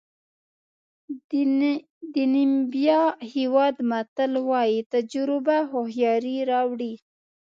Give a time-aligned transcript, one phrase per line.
[2.13, 3.01] د نیمبیا
[3.33, 6.93] هېواد متل وایي تجربه هوښیاري راوړي.